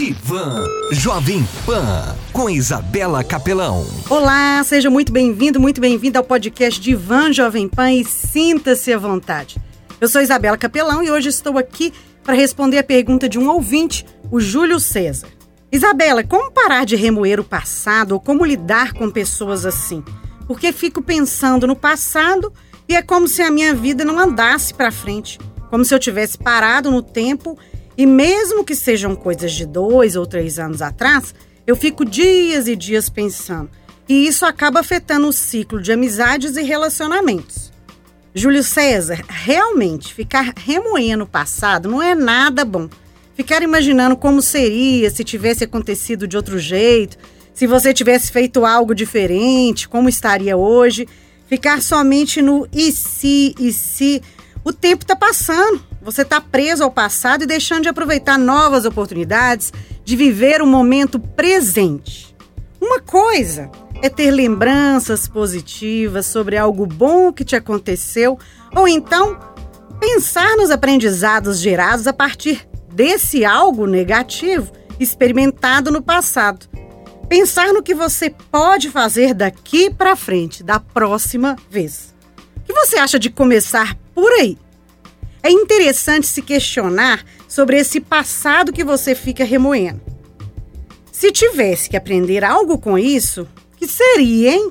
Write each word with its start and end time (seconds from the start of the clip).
Divan 0.00 0.64
Jovem 0.92 1.46
Pan 1.66 2.16
com 2.32 2.48
Isabela 2.48 3.22
Capelão. 3.22 3.86
Olá, 4.08 4.64
seja 4.64 4.88
muito 4.88 5.12
bem-vindo, 5.12 5.60
muito 5.60 5.78
bem-vinda 5.78 6.18
ao 6.18 6.24
podcast 6.24 6.80
Divan 6.80 7.34
Jovem 7.34 7.68
Pan 7.68 7.92
e 7.92 8.02
sinta-se 8.02 8.94
à 8.94 8.96
vontade. 8.96 9.60
Eu 10.00 10.08
sou 10.08 10.22
Isabela 10.22 10.56
Capelão 10.56 11.02
e 11.02 11.10
hoje 11.10 11.28
estou 11.28 11.58
aqui 11.58 11.92
para 12.24 12.32
responder 12.32 12.78
a 12.78 12.82
pergunta 12.82 13.28
de 13.28 13.38
um 13.38 13.50
ouvinte, 13.50 14.06
o 14.30 14.40
Júlio 14.40 14.80
César. 14.80 15.28
Isabela, 15.70 16.24
como 16.24 16.50
parar 16.50 16.86
de 16.86 16.96
remoer 16.96 17.38
o 17.38 17.44
passado 17.44 18.12
ou 18.12 18.20
como 18.20 18.42
lidar 18.42 18.94
com 18.94 19.10
pessoas 19.10 19.66
assim? 19.66 20.02
Porque 20.46 20.72
fico 20.72 21.02
pensando 21.02 21.66
no 21.66 21.76
passado 21.76 22.50
e 22.88 22.96
é 22.96 23.02
como 23.02 23.28
se 23.28 23.42
a 23.42 23.50
minha 23.50 23.74
vida 23.74 24.02
não 24.02 24.18
andasse 24.18 24.72
para 24.72 24.90
frente, 24.90 25.38
como 25.68 25.84
se 25.84 25.94
eu 25.94 25.98
tivesse 25.98 26.38
parado 26.38 26.90
no 26.90 27.02
tempo 27.02 27.58
e 28.00 28.06
mesmo 28.06 28.64
que 28.64 28.74
sejam 28.74 29.14
coisas 29.14 29.52
de 29.52 29.66
dois 29.66 30.16
ou 30.16 30.24
três 30.24 30.58
anos 30.58 30.80
atrás, 30.80 31.34
eu 31.66 31.76
fico 31.76 32.02
dias 32.02 32.66
e 32.66 32.74
dias 32.74 33.10
pensando. 33.10 33.68
E 34.08 34.26
isso 34.26 34.46
acaba 34.46 34.80
afetando 34.80 35.28
o 35.28 35.32
ciclo 35.34 35.82
de 35.82 35.92
amizades 35.92 36.56
e 36.56 36.62
relacionamentos. 36.62 37.70
Júlio 38.34 38.64
César, 38.64 39.22
realmente, 39.28 40.14
ficar 40.14 40.54
remoendo 40.56 41.24
o 41.24 41.26
passado 41.26 41.90
não 41.90 42.00
é 42.00 42.14
nada 42.14 42.64
bom. 42.64 42.88
Ficar 43.34 43.62
imaginando 43.62 44.16
como 44.16 44.40
seria 44.40 45.10
se 45.10 45.22
tivesse 45.22 45.64
acontecido 45.64 46.26
de 46.26 46.38
outro 46.38 46.58
jeito, 46.58 47.18
se 47.52 47.66
você 47.66 47.92
tivesse 47.92 48.32
feito 48.32 48.64
algo 48.64 48.94
diferente, 48.94 49.86
como 49.86 50.08
estaria 50.08 50.56
hoje. 50.56 51.06
Ficar 51.46 51.82
somente 51.82 52.40
no 52.40 52.66
e 52.72 52.92
se, 52.92 53.54
e 53.60 53.70
se. 53.74 54.22
O 54.64 54.72
tempo 54.72 55.04
está 55.04 55.14
passando. 55.14 55.89
Você 56.02 56.22
está 56.22 56.40
preso 56.40 56.82
ao 56.82 56.90
passado 56.90 57.44
e 57.44 57.46
deixando 57.46 57.82
de 57.82 57.88
aproveitar 57.88 58.38
novas 58.38 58.84
oportunidades, 58.84 59.72
de 60.02 60.16
viver 60.16 60.62
o 60.62 60.66
momento 60.66 61.18
presente. 61.18 62.34
Uma 62.80 63.00
coisa 63.00 63.70
é 64.02 64.08
ter 64.08 64.30
lembranças 64.30 65.28
positivas 65.28 66.24
sobre 66.24 66.56
algo 66.56 66.86
bom 66.86 67.32
que 67.32 67.44
te 67.44 67.54
aconteceu, 67.54 68.38
ou 68.74 68.88
então 68.88 69.38
pensar 70.00 70.56
nos 70.56 70.70
aprendizados 70.70 71.60
gerados 71.60 72.06
a 72.06 72.12
partir 72.12 72.66
desse 72.92 73.44
algo 73.44 73.86
negativo 73.86 74.72
experimentado 74.98 75.90
no 75.90 76.00
passado. 76.00 76.66
Pensar 77.28 77.72
no 77.72 77.82
que 77.82 77.94
você 77.94 78.30
pode 78.50 78.90
fazer 78.90 79.34
daqui 79.34 79.90
para 79.90 80.16
frente, 80.16 80.64
da 80.64 80.80
próxima 80.80 81.56
vez. 81.70 82.14
O 82.56 82.60
que 82.62 82.72
você 82.72 82.96
acha 82.96 83.18
de 83.18 83.30
começar 83.30 83.96
por 84.14 84.32
aí? 84.32 84.58
É 85.42 85.50
interessante 85.50 86.26
se 86.26 86.42
questionar 86.42 87.24
sobre 87.48 87.78
esse 87.78 88.00
passado 88.00 88.72
que 88.72 88.84
você 88.84 89.14
fica 89.14 89.44
remoendo. 89.44 90.00
Se 91.12 91.32
tivesse 91.32 91.88
que 91.88 91.96
aprender 91.96 92.44
algo 92.44 92.78
com 92.78 92.98
isso, 92.98 93.48
que 93.76 93.86
seria, 93.86 94.52
hein? 94.52 94.70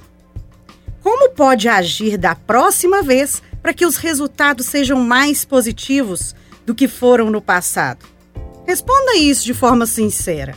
Como 1.01 1.29
pode 1.31 1.67
agir 1.67 2.17
da 2.17 2.35
próxima 2.35 3.01
vez 3.01 3.41
para 3.61 3.73
que 3.73 3.85
os 3.85 3.97
resultados 3.97 4.65
sejam 4.65 4.99
mais 4.99 5.43
positivos 5.45 6.35
do 6.65 6.75
que 6.75 6.87
foram 6.87 7.29
no 7.29 7.41
passado? 7.41 8.05
Responda 8.65 9.15
isso 9.15 9.43
de 9.43 9.53
forma 9.53 9.85
sincera. 9.85 10.55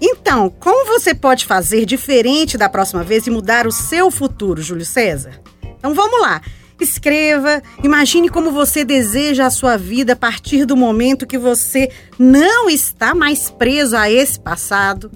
Então, 0.00 0.50
como 0.60 0.86
você 0.86 1.14
pode 1.14 1.46
fazer 1.46 1.86
diferente 1.86 2.58
da 2.58 2.68
próxima 2.68 3.02
vez 3.02 3.26
e 3.26 3.30
mudar 3.30 3.66
o 3.66 3.72
seu 3.72 4.10
futuro, 4.10 4.60
Júlio 4.60 4.84
César? 4.84 5.40
Então 5.78 5.94
vamos 5.94 6.20
lá. 6.20 6.42
Escreva, 6.78 7.62
imagine 7.82 8.28
como 8.28 8.50
você 8.50 8.84
deseja 8.84 9.46
a 9.46 9.50
sua 9.50 9.76
vida 9.78 10.12
a 10.12 10.16
partir 10.16 10.66
do 10.66 10.76
momento 10.76 11.26
que 11.26 11.38
você 11.38 11.90
não 12.18 12.68
está 12.68 13.14
mais 13.14 13.50
preso 13.50 13.96
a 13.96 14.10
esse 14.10 14.38
passado. 14.38 15.10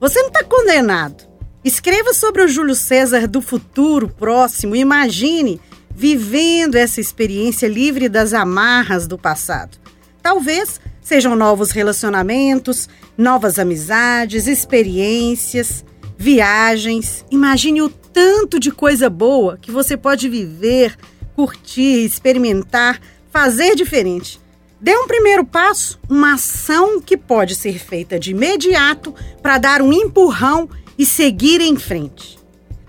Você 0.00 0.20
não 0.20 0.28
está 0.28 0.42
condenado. 0.42 1.24
Escreva 1.62 2.14
sobre 2.14 2.42
o 2.42 2.48
Júlio 2.48 2.74
César 2.74 3.26
do 3.26 3.42
futuro 3.42 4.08
próximo. 4.08 4.74
Imagine 4.74 5.60
vivendo 5.94 6.74
essa 6.74 7.00
experiência 7.00 7.68
livre 7.68 8.08
das 8.08 8.32
amarras 8.32 9.06
do 9.06 9.18
passado. 9.18 9.78
Talvez 10.22 10.80
sejam 11.00 11.36
novos 11.36 11.70
relacionamentos, 11.70 12.88
novas 13.16 13.58
amizades, 13.58 14.46
experiências, 14.46 15.84
viagens. 16.16 17.24
Imagine 17.30 17.82
o 17.82 17.90
tanto 18.14 18.60
de 18.60 18.70
coisa 18.70 19.10
boa 19.10 19.58
que 19.60 19.72
você 19.72 19.96
pode 19.96 20.28
viver, 20.28 20.96
curtir, 21.34 22.04
experimentar, 22.04 23.00
fazer 23.28 23.74
diferente. 23.74 24.40
Dê 24.80 24.96
um 24.96 25.08
primeiro 25.08 25.44
passo, 25.44 25.98
uma 26.08 26.34
ação 26.34 27.00
que 27.00 27.16
pode 27.16 27.56
ser 27.56 27.78
feita 27.78 28.18
de 28.18 28.30
imediato 28.30 29.12
para 29.42 29.58
dar 29.58 29.82
um 29.82 29.92
empurrão 29.92 30.70
e 30.96 31.04
seguir 31.04 31.60
em 31.60 31.76
frente. 31.76 32.38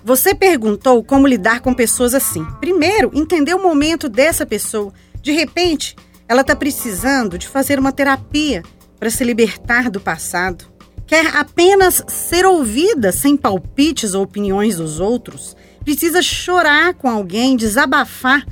Você 0.04 0.36
perguntou 0.36 1.04
como 1.04 1.26
lidar 1.26 1.62
com 1.62 1.74
pessoas 1.74 2.14
assim. 2.14 2.46
Primeiro, 2.60 3.10
entender 3.12 3.56
o 3.56 3.64
momento 3.64 4.08
dessa 4.08 4.46
pessoa. 4.46 4.94
De 5.20 5.32
repente, 5.32 5.96
ela 6.28 6.42
está 6.42 6.56
precisando 6.56 7.40
de 7.40 7.48
fazer 7.48 7.80
uma 7.80 7.92
terapia 7.92 8.62
para 9.00 9.10
se 9.10 9.24
libertar 9.24 9.90
do 9.90 10.00
passado 10.00 10.75
quer 11.06 11.36
apenas 11.36 12.04
ser 12.08 12.46
ouvida 12.46 13.12
sem 13.12 13.38
palpites 13.38 14.14
ou 14.14 14.24
opiniões 14.24 14.78
dos 14.78 15.00
outros, 15.00 15.56
precisa 15.84 16.22
chorar 16.22 16.94
com 16.94 17.10
alguém, 17.10 17.56
desabafar. 17.56 18.46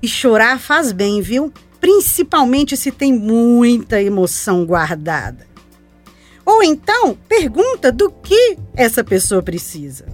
E 0.00 0.06
chorar 0.06 0.60
faz 0.60 0.92
bem, 0.92 1.20
viu? 1.20 1.52
Principalmente 1.80 2.76
se 2.76 2.92
tem 2.92 3.12
muita 3.12 4.00
emoção 4.00 4.64
guardada. 4.64 5.46
Ou 6.44 6.62
então, 6.62 7.18
pergunta 7.28 7.90
do 7.90 8.10
que 8.10 8.56
essa 8.74 9.02
pessoa 9.02 9.42
precisa. 9.42 10.06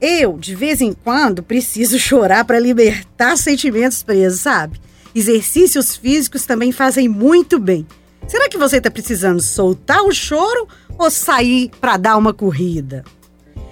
Eu, 0.00 0.38
de 0.38 0.54
vez 0.54 0.80
em 0.80 0.92
quando, 0.92 1.42
preciso 1.42 1.98
chorar 1.98 2.44
para 2.44 2.60
libertar 2.60 3.36
sentimentos 3.36 4.02
presos, 4.02 4.40
sabe? 4.40 4.78
Exercícios 5.14 5.96
físicos 5.96 6.44
também 6.44 6.70
fazem 6.70 7.08
muito 7.08 7.58
bem. 7.58 7.86
Será 8.28 8.48
que 8.48 8.58
você 8.58 8.78
está 8.78 8.90
precisando 8.90 9.40
soltar 9.40 10.02
o 10.02 10.12
choro 10.12 10.66
ou 10.98 11.10
sair 11.10 11.70
para 11.80 11.96
dar 11.96 12.16
uma 12.16 12.34
corrida? 12.34 13.04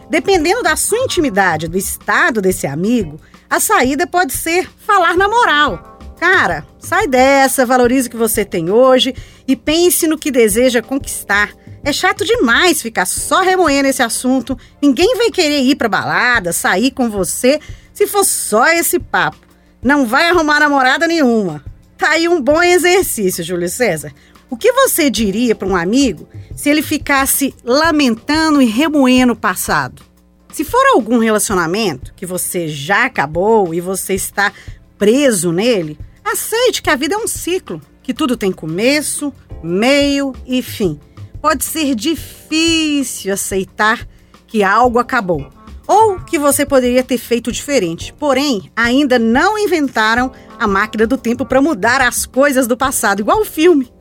Dependendo 0.09 0.63
da 0.63 0.77
sua 0.77 0.99
intimidade, 0.99 1.67
do 1.67 1.77
estado 1.77 2.41
desse 2.41 2.67
amigo, 2.67 3.21
a 3.51 3.59
saída 3.59 4.07
pode 4.07 4.33
ser 4.33 4.71
falar 4.87 5.17
na 5.17 5.29
moral. 5.29 5.99
Cara, 6.21 6.65
sai 6.79 7.09
dessa, 7.09 7.67
valorize 7.67 8.07
o 8.07 8.11
que 8.11 8.17
você 8.17 8.45
tem 8.45 8.71
hoje 8.71 9.15
e 9.47 9.57
pense 9.57 10.07
no 10.07 10.17
que 10.17 10.31
deseja 10.31 10.81
conquistar. 10.81 11.51
É 11.83 11.93
chato 11.93 12.25
demais 12.25 12.81
ficar 12.81 13.07
só 13.07 13.43
remoendo 13.43 13.89
esse 13.89 14.03
assunto. 14.03 14.57
Ninguém 14.81 15.17
vai 15.17 15.31
querer 15.31 15.63
ir 15.63 15.75
para 15.75 15.89
balada, 15.89 16.53
sair 16.53 16.93
com 16.93 17.11
você, 17.11 17.59
se 17.93 18.07
for 18.07 18.25
só 18.25 18.69
esse 18.69 19.01
papo. 19.01 19.39
Não 19.83 20.07
vai 20.07 20.31
arrumar 20.31 20.61
namorada 20.61 21.09
nenhuma. 21.09 21.63
Tá 21.97 22.11
aí 22.11 22.29
um 22.29 22.41
bom 22.41 22.63
exercício, 22.63 23.45
Júlio 23.45 23.69
César. 23.69 24.13
O 24.51 24.57
que 24.57 24.73
você 24.73 25.09
diria 25.09 25.55
para 25.55 25.69
um 25.69 25.77
amigo 25.77 26.29
se 26.55 26.69
ele 26.69 26.83
ficasse 26.83 27.55
lamentando 27.65 28.61
e 28.61 28.67
remoendo 28.67 29.33
o 29.33 29.37
passado? 29.37 30.03
Se 30.53 30.65
for 30.65 30.87
algum 30.89 31.19
relacionamento 31.19 32.15
que 32.15 32.27
você 32.27 32.69
já 32.69 33.07
acabou 33.07 33.75
e 33.75 33.81
você 33.81 34.15
está 34.15 34.53
preso 34.97 35.51
nele, 35.51 35.99
aceite 36.25 36.83
que 36.83 36.91
a 36.91 36.97
vida 36.97 37.15
é 37.15 37.19
um 37.19 37.27
ciclo, 37.27 37.81
que 38.03 38.15
tudo 38.15 38.37
tem 38.37 38.53
começo, 38.53 39.33
meio 39.63 40.33
e 40.47 40.63
fim. 40.63 41.01
Pode 41.41 41.65
ser 41.65 41.95
difícil 41.95 43.33
aceitar 43.33 44.07
que 44.47 44.63
algo 44.63 44.99
acabou 44.99 45.51
ou 45.87 46.19
que 46.21 46.39
você 46.39 46.65
poderia 46.65 47.03
ter 47.03 47.19
feito 47.19 47.53
diferente. 47.53 48.13
Porém, 48.13 48.71
ainda 48.75 49.19
não 49.19 49.59
inventaram 49.59 50.33
a 50.59 50.67
máquina 50.67 51.07
do 51.07 51.17
tempo 51.17 51.45
para 51.45 51.61
mudar 51.61 52.01
as 52.01 52.27
coisas 52.27 52.67
do 52.67 52.77
passado, 52.77 53.21
igual 53.21 53.41
o 53.41 53.45
filme. 53.45 53.93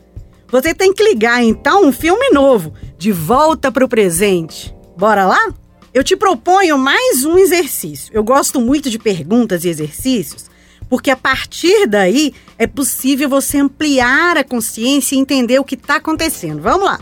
Você 0.52 0.74
tem 0.74 0.94
que 0.94 1.03
ligar 1.03 1.44
então 1.44 1.86
um 1.86 1.91
filme 1.91 2.30
novo, 2.30 2.74
de 2.98 3.12
volta 3.12 3.72
para 3.72 3.83
o 3.83 3.89
presente. 3.89 4.75
Bora 4.98 5.25
lá? 5.25 5.54
Eu 5.94 6.04
te 6.04 6.16
proponho 6.16 6.78
mais 6.78 7.24
um 7.24 7.38
exercício. 7.38 8.12
Eu 8.13 8.24
gosto 8.24 8.62
muito 8.62 8.89
de 8.89 9.00
perguntas 9.00 9.63
e 9.63 9.69
exercícios, 9.69 10.50
porque 10.89 11.10
a 11.10 11.16
partir 11.16 11.88
daí 11.88 12.33
é 12.57 12.68
possível 12.68 13.30
você 13.30 13.57
ampliar 13.57 14.38
a 14.38 14.44
consciência 14.44 15.16
e 15.16 15.19
entender 15.19 15.60
o 15.60 15.63
que 15.63 15.75
está 15.75 15.95
acontecendo. 15.95 16.62
Vamos 16.62 16.86
lá. 16.86 17.00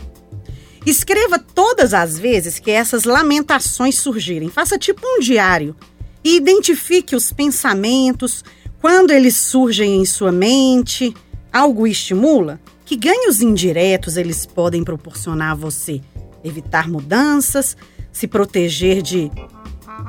Escreva 0.84 1.38
todas 1.38 1.94
as 1.94 2.18
vezes 2.18 2.58
que 2.58 2.70
essas 2.70 3.04
lamentações 3.04 3.98
surgirem. 3.98 4.48
Faça 4.48 4.78
tipo 4.78 5.06
um 5.06 5.20
diário 5.20 5.76
e 6.24 6.36
identifique 6.36 7.14
os 7.14 7.32
pensamentos, 7.32 8.44
quando 8.82 9.12
eles 9.12 9.36
surgem 9.36 10.00
em 10.00 10.04
sua 10.04 10.32
mente, 10.32 11.14
algo 11.52 11.86
estimula. 11.86 12.60
Que 12.84 12.96
ganhos 12.96 13.40
indiretos 13.40 14.16
eles 14.16 14.44
podem 14.44 14.82
proporcionar 14.82 15.52
a 15.52 15.54
você? 15.54 16.00
Evitar 16.42 16.90
mudanças, 16.90 17.76
se 18.12 18.26
proteger 18.26 19.00
de 19.00 19.30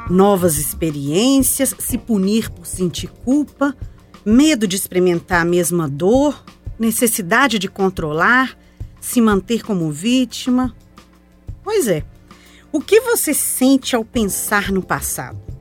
novas 0.10 0.58
experiências, 0.58 1.76
se 1.78 2.00
punir 2.00 2.50
por 2.50 2.66
sentir 2.66 3.12
culpa, 3.24 3.78
medo 4.26 4.68
de 4.68 4.76
experimentar 4.76 5.44
a 5.44 5.46
mesma 5.46 5.88
dor, 5.88 6.44
necessidade 6.80 7.60
de 7.60 7.68
controlar, 7.68 8.58
se 9.00 9.22
manter 9.22 9.62
como 9.62 9.92
vítima? 9.92 10.76
Pois 11.64 11.88
é. 11.88 12.04
O 12.72 12.82
que 12.82 13.02
você 13.02 13.36
sente 13.36 13.96
ao 13.96 14.04
pensar 14.04 14.72
no 14.72 14.82
passado? 14.82 15.53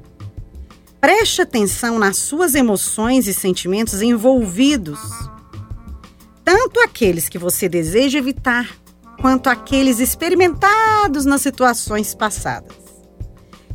Preste 1.03 1.43
atenção 1.43 1.99
nas 1.99 2.17
suas 2.17 2.55
emoções 2.55 3.27
e 3.27 3.35
sentimentos 3.35 4.01
envolvidos, 4.03 5.01
tanto 6.45 6.79
aqueles 6.79 7.29
que 7.29 7.39
você 7.39 7.69
deseja 7.69 8.21
evitar, 8.21 8.71
quanto 9.21 9.51
aqueles 9.51 9.99
experimentados 9.99 11.25
nas 11.25 11.43
situações 11.43 12.15
passadas. 12.15 12.77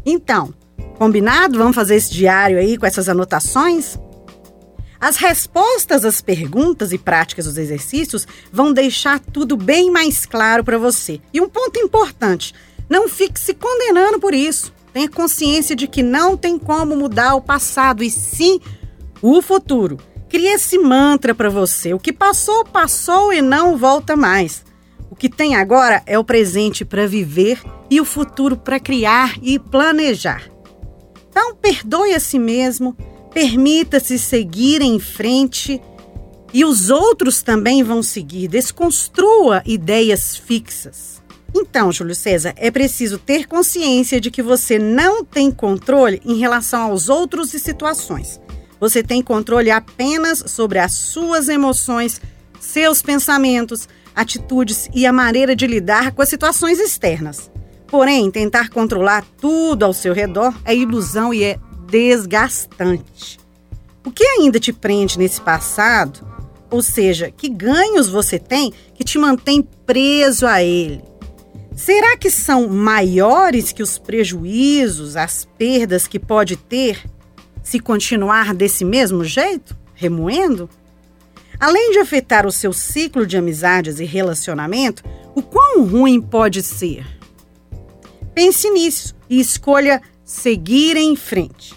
Então, 0.05 0.53
combinado? 0.97 1.57
Vamos 1.57 1.75
fazer 1.75 1.95
esse 1.95 2.13
diário 2.13 2.57
aí 2.57 2.77
com 2.77 2.85
essas 2.85 3.09
anotações? 3.09 3.99
As 4.97 5.17
respostas 5.17 6.05
às 6.05 6.21
perguntas 6.21 6.93
e 6.93 6.97
práticas 6.97 7.43
dos 7.43 7.57
exercícios 7.57 8.25
vão 8.53 8.71
deixar 8.71 9.19
tudo 9.19 9.57
bem 9.57 9.91
mais 9.91 10.25
claro 10.25 10.63
para 10.63 10.77
você. 10.77 11.19
E 11.33 11.41
um 11.41 11.49
ponto 11.49 11.77
importante: 11.77 12.53
não 12.89 13.09
fique 13.09 13.37
se 13.37 13.53
condenando 13.53 14.17
por 14.17 14.33
isso. 14.33 14.76
Tenha 14.93 15.09
consciência 15.09 15.75
de 15.75 15.87
que 15.87 16.01
não 16.01 16.35
tem 16.35 16.57
como 16.57 16.95
mudar 16.95 17.35
o 17.35 17.41
passado 17.41 18.03
e 18.03 18.09
sim 18.09 18.59
o 19.21 19.41
futuro. 19.41 19.97
Crie 20.29 20.47
esse 20.47 20.77
mantra 20.77 21.33
para 21.33 21.49
você. 21.49 21.93
O 21.93 21.99
que 21.99 22.11
passou, 22.11 22.65
passou 22.65 23.31
e 23.31 23.41
não 23.41 23.77
volta 23.77 24.15
mais. 24.15 24.65
O 25.09 25.15
que 25.15 25.29
tem 25.29 25.55
agora 25.55 26.03
é 26.05 26.19
o 26.19 26.23
presente 26.23 26.83
para 26.83 27.07
viver 27.07 27.61
e 27.89 28.01
o 28.01 28.05
futuro 28.05 28.57
para 28.57 28.79
criar 28.79 29.37
e 29.41 29.57
planejar. 29.57 30.49
Então, 31.29 31.55
perdoe 31.55 32.13
a 32.13 32.19
si 32.19 32.37
mesmo, 32.37 32.95
permita-se 33.33 34.19
seguir 34.19 34.81
em 34.81 34.99
frente 34.99 35.81
e 36.53 36.65
os 36.65 36.89
outros 36.89 37.41
também 37.41 37.83
vão 37.83 38.03
seguir. 38.03 38.47
Desconstrua 38.47 39.61
ideias 39.65 40.35
fixas. 40.35 41.16
Então, 41.55 41.91
Júlio 41.91 42.15
César, 42.15 42.53
é 42.57 42.69
preciso 42.69 43.17
ter 43.17 43.47
consciência 43.47 44.19
de 44.19 44.29
que 44.29 44.41
você 44.41 44.77
não 44.77 45.23
tem 45.23 45.51
controle 45.51 46.21
em 46.25 46.37
relação 46.37 46.83
aos 46.83 47.09
outros 47.09 47.53
e 47.53 47.59
situações. 47.59 48.39
Você 48.79 49.01
tem 49.01 49.21
controle 49.21 49.71
apenas 49.71 50.43
sobre 50.47 50.79
as 50.79 50.93
suas 50.93 51.49
emoções, 51.49 52.21
seus 52.59 53.01
pensamentos, 53.01 53.87
atitudes 54.15 54.89
e 54.93 55.05
a 55.05 55.13
maneira 55.13 55.55
de 55.55 55.65
lidar 55.65 56.11
com 56.11 56.21
as 56.21 56.29
situações 56.29 56.79
externas. 56.79 57.51
Porém, 57.87 58.29
tentar 58.29 58.69
controlar 58.69 59.25
tudo 59.39 59.83
ao 59.83 59.93
seu 59.93 60.13
redor 60.13 60.53
é 60.65 60.75
ilusão 60.75 61.33
e 61.33 61.43
é 61.43 61.57
desgastante. 61.89 63.39
O 64.05 64.11
que 64.11 64.23
ainda 64.23 64.59
te 64.59 64.73
prende 64.73 65.17
nesse 65.17 65.39
passado? 65.39 66.25
Ou 66.69 66.81
seja, 66.83 67.31
que 67.31 67.47
ganhos 67.47 68.09
você 68.09 68.37
tem 68.37 68.73
que 68.93 69.03
te 69.03 69.17
mantém 69.17 69.61
preso 69.85 70.45
a 70.45 70.61
ele? 70.61 71.01
Será 71.77 72.17
que 72.17 72.31
são 72.31 72.67
maiores 72.67 73.71
que 73.71 73.83
os 73.83 73.99
prejuízos, 73.99 75.15
as 75.15 75.45
perdas 75.59 76.07
que 76.07 76.17
pode 76.17 76.57
ter 76.57 77.05
se 77.61 77.79
continuar 77.79 78.51
desse 78.55 78.83
mesmo 78.83 79.23
jeito, 79.23 79.77
remoendo? 79.93 80.67
Além 81.59 81.91
de 81.91 81.99
afetar 81.99 82.47
o 82.47 82.51
seu 82.51 82.73
ciclo 82.73 83.27
de 83.27 83.37
amizades 83.37 83.99
e 83.99 84.05
relacionamento, 84.05 85.03
o 85.35 85.43
quão 85.43 85.85
ruim 85.85 86.19
pode 86.19 86.63
ser? 86.63 87.05
Pense 88.33 88.67
nisso 88.71 89.15
e 89.29 89.39
escolha 89.39 90.01
seguir 90.25 90.97
em 90.97 91.15
frente. 91.15 91.75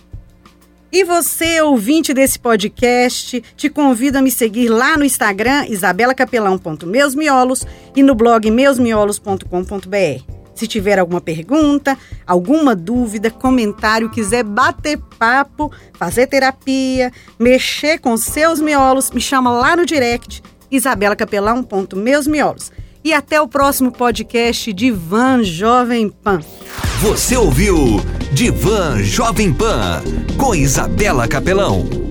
E 0.93 1.05
você, 1.05 1.61
ouvinte 1.61 2.13
desse 2.13 2.37
podcast, 2.37 3.41
te 3.57 3.71
convido 3.71 4.19
a 4.19 4.23
me 4.23 4.31
seguir 4.31 4.69
lá 4.69 4.97
no 4.97 5.05
Instagram, 5.05 5.67
isabelacapelão.meusmiolos 5.69 7.65
e 7.95 8.03
no 8.03 8.15
blog 8.15 8.51
meusmiolos.com.br. 8.51 10.25
Se 10.53 10.67
tiver 10.67 10.99
alguma 10.99 11.21
pergunta, 11.21 11.97
alguma 12.27 12.75
dúvida, 12.75 13.31
comentário, 13.31 14.11
quiser 14.11 14.43
bater 14.43 14.99
papo, 15.17 15.71
fazer 15.95 16.27
terapia, 16.27 17.13
mexer 17.39 17.99
com 17.99 18.17
seus 18.17 18.61
miolos, 18.61 19.13
me 19.13 19.21
chama 19.21 19.53
lá 19.53 19.77
no 19.77 19.87
direct, 19.87 20.43
isabelacapelão.meusmiolos. 20.73 22.73
E 23.03 23.15
até 23.15 23.41
o 23.41 23.49
próximo 23.49 23.93
podcast 23.93 24.73
de 24.73 24.91
Van 24.91 25.43
Jovem 25.43 26.11
Pan. 26.11 26.41
Você 27.01 27.37
ouviu 27.37 27.77
Divan 28.33 29.03
Jovem 29.03 29.53
Pan 29.53 30.03
com 30.37 30.55
Isabela 30.55 31.27
Capelão. 31.27 32.10